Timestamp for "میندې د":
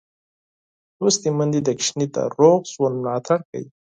1.37-1.69